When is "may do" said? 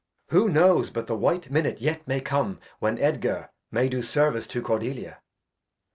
3.69-4.01